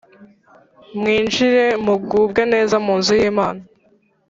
[0.97, 3.61] Mwinjire mugubwe neza munzu yimana